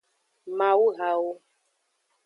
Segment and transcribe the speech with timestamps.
[0.57, 1.31] Mawuhawo.